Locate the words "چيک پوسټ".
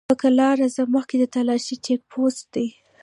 1.85-2.43